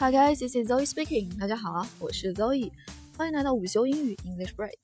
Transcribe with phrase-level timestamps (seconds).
[0.00, 1.36] Hi guys, this is Zoe speaking.
[1.40, 2.70] 大家好啊，我是 Zoe，
[3.16, 4.78] 欢迎来到午休英语 English Break。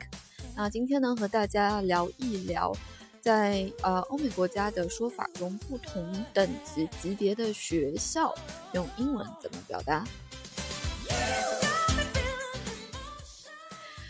[0.57, 2.77] 那今天呢，和大家聊一聊，
[3.21, 8.35] 在呃欧美国家的说法中，不同等级级别的学校
[8.73, 10.05] 用英文怎么表达。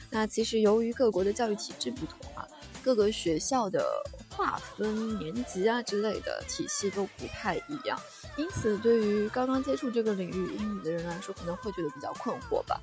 [0.08, 2.48] 那其实由于各国的教育体制不同啊，
[2.82, 3.84] 各个学校的
[4.30, 8.00] 划分年级啊之类的体系都不太一样。
[8.36, 12.80] 因此，对于刚刚接触这个领域英语的人来说，可能会觉得比较困惑吧。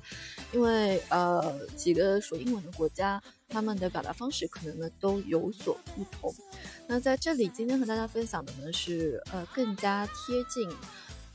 [0.50, 6.34] 因为呃，几个说英文的国家，他们的表达方式可能呢都有所不同。
[6.86, 10.68] 那在这里，今天和大家分享的呢是呃更加贴近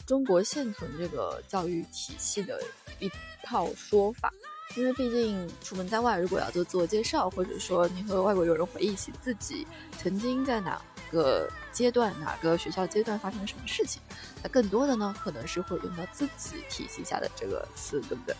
[0.06, 2.60] 中国现存这个教育体系的
[3.00, 3.10] 一
[3.44, 4.34] 套说法。
[4.76, 9.66] 因为毕竟出门在外，如果要做自我介绍，或者说你和外国友人回忆起自己
[9.98, 10.82] 曾经在哪。
[11.12, 14.02] 个阶段哪个学校阶段发生了什么事情？
[14.42, 18.36] 那更多的呢，可能是会用到自己体系下的这个词，对不对？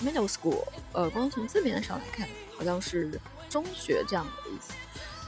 [0.00, 4.72] middle school，呃，光从字面上来看，好像是中学这样的意思，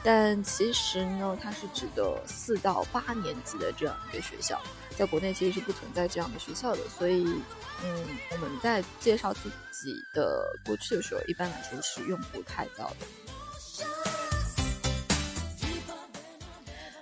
[0.03, 4.61] 但其实呢，它是指的四到八年级的这样一个学校，
[4.97, 7.41] 在国内其实是不存在这样的学校的，所以。
[7.83, 13.05] 嗯，我们在介绍自己的过去的时候，一般来说是用不太到的。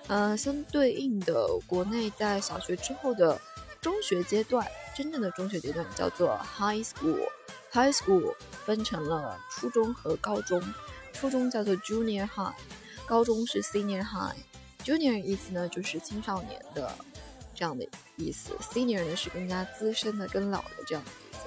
[0.07, 3.39] 呃，相对应的，国内在小学之后的
[3.80, 7.25] 中学阶段，真正的中学阶段叫做 high school。
[7.71, 10.61] high school 分成了初中和高中，
[11.14, 12.53] 初中叫做 junior high，
[13.05, 14.38] 高中是 senior high。
[14.83, 16.92] junior 意思呢，就是青少年的。
[17.58, 21.39] 这样的意思，senior 呢是更加资深的、更老的这样的意思。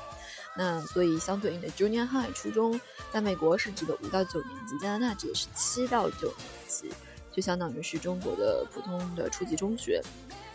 [0.57, 2.81] 那所以相对应的 junior high 初中，
[3.13, 6.91] 在美国是指的五到九年级，加拿大指的是七到九年级，
[7.31, 10.03] 就相当于是中国的普通的初级中学。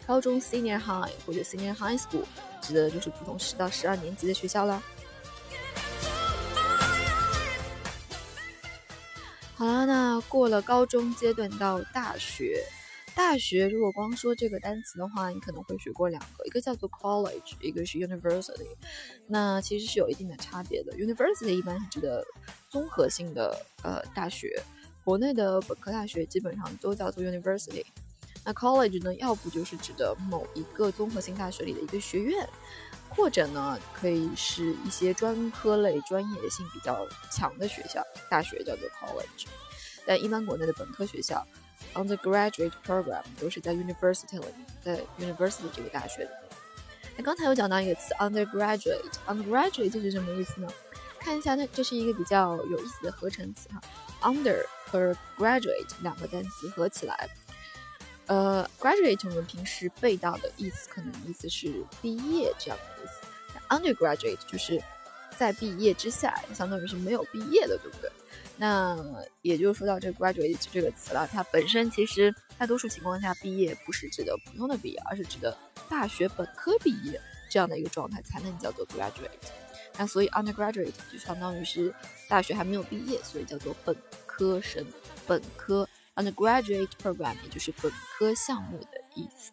[0.07, 2.23] 高中 senior high 或者 senior high school
[2.59, 4.81] 指的就是普通十到十二年级的学校啦。
[9.55, 12.63] 好了，那过了高中阶段到大学。
[13.15, 18.65] 大学如果光说这个单词的话，你可能会学过两个，一个叫做 college，一个是 university。
[19.27, 20.91] 那其实是有一定的差别的。
[20.93, 22.25] university 一般是指的
[22.67, 24.59] 综合性的呃大学，
[25.03, 27.85] 国内的本科大学基本上都叫做 university。
[28.45, 32.47] 那 college 呢，要不就是指的某一个综合性大学里的一个学院，
[33.09, 39.45] 或者呢可以是一些专科类、专业性比较强的学校，大学叫做 college。
[40.05, 41.45] 但一般国内的本科学校。
[41.95, 44.45] undergraduate program 都是在 university 里，
[44.81, 46.29] 在 university 这个大学里。
[47.15, 50.67] 那刚才有讲到一个词 undergraduate，undergraduate 是什么意思呢？
[51.19, 53.81] 看一下，它这是一个比较有意思的合成词哈
[54.21, 57.29] ，under 和 graduate 两个单词合起来，
[58.27, 64.81] 呃，graduate 我们平时背到的意思可能意思是毕业这样的意思那，undergraduate 就是
[65.37, 68.09] 在毕业之下，相当于是没有毕业的，对不对？
[68.55, 68.97] 那
[69.41, 75.57] 也就是说到这个 graduate 这个词了，它本身其实大多数情况下毕业不是指的普通的毕业，而是指的
[75.89, 77.19] 大学本科毕业
[77.49, 79.29] 这样的一个状态才能叫做 graduate。
[79.97, 81.93] 那所以 undergraduate 就相当于是
[82.29, 83.95] 大学还没有毕业，所以叫做本
[84.25, 84.85] 科生。
[85.25, 89.51] 本科 undergraduate program 也就是本科项目的意思。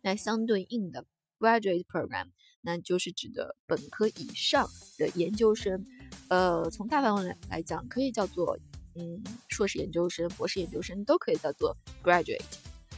[0.00, 1.04] 那相对应的
[1.38, 2.28] graduate program
[2.60, 5.84] 那就是指的本科以上的研究生。
[6.28, 8.58] 呃，从大范围来来讲，可以叫做
[8.94, 12.42] 嗯硕士研究生、博士研究生都可以叫做 graduate，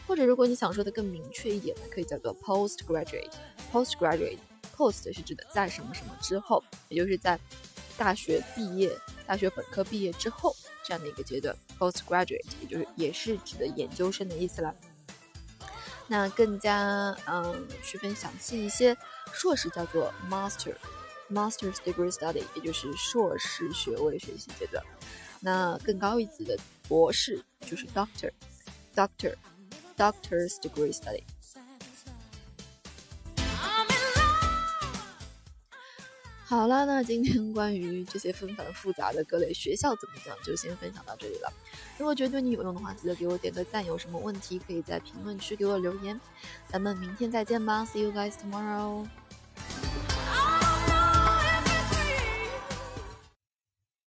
[0.06, 3.32] 或者如果你想说的更明确一点呢，可以叫做 postgraduate。
[3.72, 7.38] postgraduate，post 是指的在什么什么之后，也就是在
[7.96, 8.96] 大学毕业、
[9.26, 10.54] 大学本科毕业之后
[10.90, 11.56] 这样的一个阶段。
[11.78, 14.74] postgraduate 也就是也是指的研究生的意思了。
[16.08, 18.96] 那更加嗯区分详细一些，
[19.32, 20.74] 硕士叫做 master。
[21.30, 24.84] Master's degree study，也就是硕士学位学习阶段。
[25.38, 26.58] 那更高一级的
[26.88, 31.22] 博士就是 Doctor，Doctor，Doctor's degree study。
[36.50, 41.52] 好了，那今天 关于这些纷繁复杂的各类学校怎么讲，就先分享到这里了。
[41.96, 43.86] 如果觉得对你有用的话，记得给我点个赞。
[43.86, 46.20] 有什么问题可以在评论区给我留言。
[46.66, 49.06] 咱们明天再见吧，See you guys tomorrow。